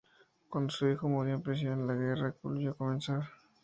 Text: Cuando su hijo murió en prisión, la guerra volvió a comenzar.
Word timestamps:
Cuando 0.49 0.71
su 0.73 0.89
hijo 0.89 1.07
murió 1.07 1.35
en 1.35 1.43
prisión, 1.43 1.85
la 1.85 1.93
guerra 1.93 2.33
volvió 2.41 2.71
a 2.71 2.75
comenzar. 2.75 3.21